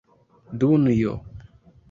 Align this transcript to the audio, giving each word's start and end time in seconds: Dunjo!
Dunjo! 0.59 1.13